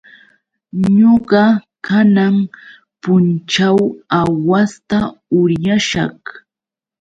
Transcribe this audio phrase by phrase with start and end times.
[0.97, 1.43] Ñuqa
[1.85, 2.35] kanan
[3.01, 3.77] punćhaw
[4.19, 4.97] aawasta
[5.39, 6.19] uryashaq.